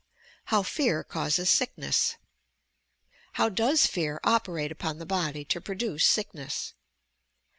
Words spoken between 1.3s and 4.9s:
SICKNESS How does fear operate